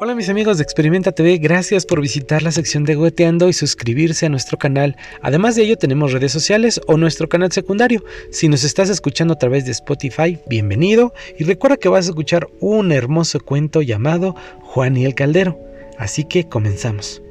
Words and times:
Hola 0.00 0.14
mis 0.14 0.28
amigos 0.28 0.58
de 0.58 0.64
Experimenta 0.64 1.12
TV, 1.12 1.38
gracias 1.38 1.86
por 1.86 2.00
visitar 2.00 2.42
la 2.42 2.50
sección 2.50 2.84
de 2.84 2.94
Goeteando 2.94 3.48
y 3.48 3.52
suscribirse 3.52 4.26
a 4.26 4.28
nuestro 4.28 4.58
canal. 4.58 4.96
Además 5.20 5.54
de 5.54 5.62
ello 5.62 5.78
tenemos 5.78 6.12
redes 6.12 6.32
sociales 6.32 6.80
o 6.86 6.96
nuestro 6.96 7.28
canal 7.28 7.52
secundario. 7.52 8.04
Si 8.30 8.48
nos 8.48 8.64
estás 8.64 8.90
escuchando 8.90 9.34
a 9.34 9.38
través 9.38 9.64
de 9.64 9.72
Spotify, 9.72 10.38
bienvenido 10.48 11.14
y 11.38 11.44
recuerda 11.44 11.76
que 11.76 11.88
vas 11.88 12.06
a 12.06 12.10
escuchar 12.10 12.48
un 12.60 12.90
hermoso 12.90 13.40
cuento 13.40 13.82
llamado 13.82 14.34
Juan 14.60 14.96
y 14.96 15.04
el 15.04 15.14
Caldero. 15.14 15.58
Así 15.98 16.24
que 16.24 16.48
comenzamos. 16.48 17.22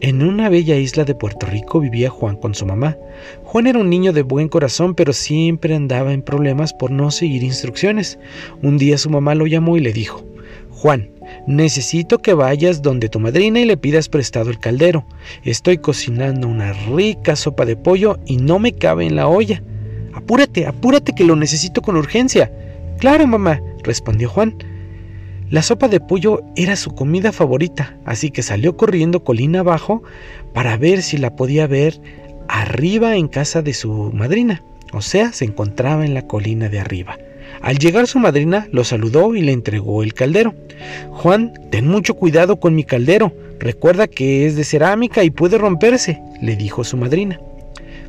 En 0.00 0.22
una 0.22 0.48
bella 0.48 0.76
isla 0.76 1.04
de 1.04 1.14
Puerto 1.14 1.46
Rico 1.46 1.80
vivía 1.80 2.10
Juan 2.10 2.36
con 2.36 2.54
su 2.54 2.64
mamá. 2.66 2.96
Juan 3.44 3.66
era 3.66 3.78
un 3.78 3.90
niño 3.90 4.12
de 4.12 4.22
buen 4.22 4.48
corazón, 4.48 4.94
pero 4.94 5.12
siempre 5.12 5.74
andaba 5.74 6.12
en 6.12 6.22
problemas 6.22 6.72
por 6.72 6.90
no 6.90 7.10
seguir 7.10 7.42
instrucciones. 7.42 8.18
Un 8.62 8.78
día 8.78 8.98
su 8.98 9.10
mamá 9.10 9.34
lo 9.34 9.46
llamó 9.46 9.76
y 9.76 9.80
le 9.80 9.92
dijo, 9.92 10.24
Juan, 10.80 11.10
necesito 11.48 12.18
que 12.18 12.34
vayas 12.34 12.82
donde 12.82 13.08
tu 13.08 13.18
madrina 13.18 13.58
y 13.58 13.64
le 13.64 13.76
pidas 13.76 14.08
prestado 14.08 14.48
el 14.48 14.60
caldero. 14.60 15.04
Estoy 15.42 15.78
cocinando 15.78 16.46
una 16.46 16.72
rica 16.72 17.34
sopa 17.34 17.64
de 17.64 17.74
pollo 17.74 18.20
y 18.26 18.36
no 18.36 18.60
me 18.60 18.72
cabe 18.72 19.04
en 19.04 19.16
la 19.16 19.26
olla. 19.26 19.60
Apúrate, 20.14 20.68
apúrate 20.68 21.16
que 21.16 21.24
lo 21.24 21.34
necesito 21.34 21.82
con 21.82 21.96
urgencia. 21.96 22.52
Claro, 23.00 23.26
mamá, 23.26 23.60
respondió 23.82 24.28
Juan. 24.28 24.54
La 25.50 25.62
sopa 25.62 25.88
de 25.88 25.98
pollo 25.98 26.42
era 26.54 26.76
su 26.76 26.94
comida 26.94 27.32
favorita, 27.32 27.98
así 28.04 28.30
que 28.30 28.44
salió 28.44 28.76
corriendo 28.76 29.24
colina 29.24 29.60
abajo 29.60 30.04
para 30.54 30.76
ver 30.76 31.02
si 31.02 31.18
la 31.18 31.34
podía 31.34 31.66
ver 31.66 32.00
arriba 32.46 33.16
en 33.16 33.26
casa 33.26 33.62
de 33.62 33.74
su 33.74 34.12
madrina, 34.12 34.62
o 34.92 35.02
sea, 35.02 35.32
se 35.32 35.44
encontraba 35.44 36.04
en 36.04 36.14
la 36.14 36.28
colina 36.28 36.68
de 36.68 36.78
arriba. 36.78 37.18
Al 37.60 37.78
llegar 37.78 38.06
su 38.06 38.18
madrina 38.18 38.68
lo 38.72 38.84
saludó 38.84 39.34
y 39.34 39.42
le 39.42 39.52
entregó 39.52 40.02
el 40.02 40.14
caldero. 40.14 40.54
Juan, 41.10 41.52
ten 41.70 41.86
mucho 41.86 42.14
cuidado 42.14 42.58
con 42.60 42.74
mi 42.74 42.84
caldero. 42.84 43.32
Recuerda 43.58 44.06
que 44.06 44.46
es 44.46 44.56
de 44.56 44.64
cerámica 44.64 45.24
y 45.24 45.30
puede 45.30 45.58
romperse, 45.58 46.20
le 46.40 46.56
dijo 46.56 46.84
su 46.84 46.96
madrina 46.96 47.40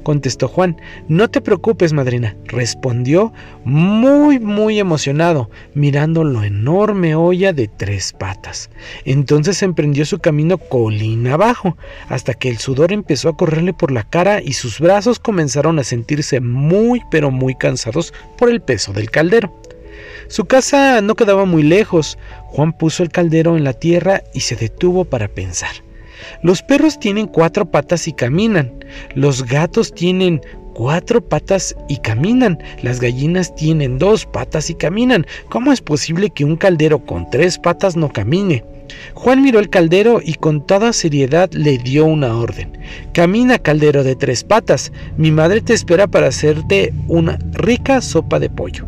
contestó 0.03 0.47
Juan. 0.47 0.77
No 1.07 1.29
te 1.29 1.41
preocupes, 1.41 1.93
madrina, 1.93 2.35
respondió 2.45 3.33
muy, 3.63 4.39
muy 4.39 4.79
emocionado, 4.79 5.49
mirando 5.73 6.23
la 6.23 6.45
enorme 6.45 7.15
olla 7.15 7.53
de 7.53 7.67
tres 7.67 8.13
patas. 8.13 8.69
Entonces 9.05 9.61
emprendió 9.63 10.05
su 10.05 10.19
camino 10.19 10.57
colina 10.57 11.33
abajo, 11.33 11.77
hasta 12.07 12.33
que 12.33 12.49
el 12.49 12.57
sudor 12.57 12.91
empezó 12.91 13.29
a 13.29 13.37
correrle 13.37 13.73
por 13.73 13.91
la 13.91 14.03
cara 14.03 14.41
y 14.41 14.53
sus 14.53 14.79
brazos 14.79 15.19
comenzaron 15.19 15.79
a 15.79 15.83
sentirse 15.83 16.39
muy, 16.39 17.01
pero 17.11 17.31
muy 17.31 17.55
cansados 17.55 18.13
por 18.37 18.49
el 18.49 18.61
peso 18.61 18.93
del 18.93 19.09
caldero. 19.09 19.53
Su 20.27 20.45
casa 20.45 21.01
no 21.01 21.15
quedaba 21.15 21.45
muy 21.45 21.63
lejos. 21.63 22.17
Juan 22.45 22.73
puso 22.73 23.03
el 23.03 23.09
caldero 23.09 23.57
en 23.57 23.63
la 23.63 23.73
tierra 23.73 24.23
y 24.33 24.41
se 24.41 24.55
detuvo 24.55 25.05
para 25.05 25.27
pensar. 25.27 25.71
Los 26.41 26.61
perros 26.61 26.99
tienen 26.99 27.27
cuatro 27.27 27.69
patas 27.69 28.07
y 28.07 28.13
caminan. 28.13 28.73
Los 29.15 29.45
gatos 29.45 29.93
tienen 29.93 30.41
cuatro 30.73 31.21
patas 31.21 31.75
y 31.87 31.97
caminan. 31.97 32.57
Las 32.81 32.99
gallinas 32.99 33.53
tienen 33.55 33.97
dos 33.97 34.25
patas 34.25 34.69
y 34.69 34.75
caminan. 34.75 35.25
¿Cómo 35.49 35.71
es 35.71 35.81
posible 35.81 36.29
que 36.29 36.45
un 36.45 36.55
caldero 36.55 37.05
con 37.05 37.29
tres 37.29 37.57
patas 37.57 37.95
no 37.95 38.09
camine? 38.09 38.63
Juan 39.13 39.41
miró 39.41 39.59
el 39.59 39.69
caldero 39.69 40.19
y 40.23 40.35
con 40.35 40.65
toda 40.65 40.93
seriedad 40.93 41.51
le 41.51 41.77
dio 41.77 42.05
una 42.05 42.37
orden. 42.37 42.77
Camina, 43.13 43.59
caldero 43.59 44.03
de 44.03 44.15
tres 44.15 44.43
patas. 44.43 44.91
Mi 45.17 45.31
madre 45.31 45.61
te 45.61 45.73
espera 45.73 46.07
para 46.07 46.27
hacerte 46.27 46.93
una 47.07 47.37
rica 47.51 48.01
sopa 48.01 48.39
de 48.39 48.49
pollo. 48.49 48.85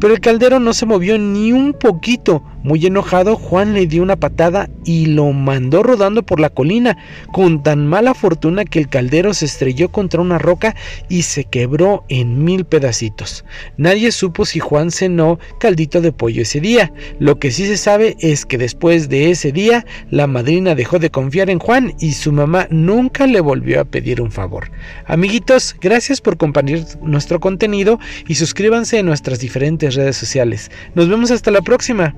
Pero 0.00 0.14
el 0.14 0.20
caldero 0.20 0.60
no 0.60 0.72
se 0.72 0.86
movió 0.86 1.18
ni 1.18 1.52
un 1.52 1.72
poquito. 1.72 2.42
Muy 2.64 2.86
enojado, 2.86 3.36
Juan 3.36 3.74
le 3.74 3.86
dio 3.86 4.02
una 4.02 4.16
patada 4.16 4.70
y 4.86 5.04
lo 5.04 5.30
mandó 5.34 5.82
rodando 5.82 6.22
por 6.22 6.40
la 6.40 6.48
colina, 6.48 6.96
con 7.30 7.62
tan 7.62 7.86
mala 7.86 8.14
fortuna 8.14 8.64
que 8.64 8.78
el 8.78 8.88
caldero 8.88 9.34
se 9.34 9.44
estrelló 9.44 9.92
contra 9.92 10.22
una 10.22 10.38
roca 10.38 10.74
y 11.10 11.22
se 11.22 11.44
quebró 11.44 12.04
en 12.08 12.42
mil 12.42 12.64
pedacitos. 12.64 13.44
Nadie 13.76 14.10
supo 14.12 14.46
si 14.46 14.60
Juan 14.60 14.90
cenó 14.90 15.38
caldito 15.60 16.00
de 16.00 16.12
pollo 16.12 16.40
ese 16.40 16.58
día. 16.58 16.90
Lo 17.18 17.38
que 17.38 17.50
sí 17.50 17.66
se 17.66 17.76
sabe 17.76 18.16
es 18.20 18.46
que 18.46 18.56
después 18.56 19.10
de 19.10 19.30
ese 19.30 19.52
día, 19.52 19.84
la 20.08 20.26
madrina 20.26 20.74
dejó 20.74 20.98
de 20.98 21.10
confiar 21.10 21.50
en 21.50 21.58
Juan 21.58 21.92
y 22.00 22.12
su 22.12 22.32
mamá 22.32 22.66
nunca 22.70 23.26
le 23.26 23.40
volvió 23.40 23.78
a 23.78 23.84
pedir 23.84 24.22
un 24.22 24.32
favor. 24.32 24.70
Amiguitos, 25.04 25.76
gracias 25.82 26.22
por 26.22 26.38
compartir 26.38 26.82
nuestro 27.02 27.40
contenido 27.40 28.00
y 28.26 28.36
suscríbanse 28.36 29.00
a 29.00 29.02
nuestras 29.02 29.38
diferentes 29.38 29.96
redes 29.96 30.16
sociales. 30.16 30.70
Nos 30.94 31.10
vemos 31.10 31.30
hasta 31.30 31.50
la 31.50 31.60
próxima. 31.60 32.14